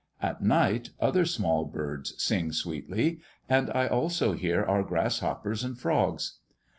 At 0.19 0.41
night, 0.41 0.89
other 0.99 1.25
small 1.25 1.63
birds 1.65 2.15
sing 2.17 2.51
sweetly, 2.53 3.19
and 3.47 3.69
I 3.71 3.85
also 3.85 4.31
hear 4.33 4.63
our 4.63 4.81
grasshoppers 4.81 5.63
and 5.63 5.77
frogs. 5.77 6.39